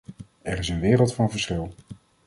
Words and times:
Er 0.41 0.57
is 0.59 0.69
een 0.69 0.79
wereld 0.79 1.13
van 1.13 1.31
verschil. 1.31 1.73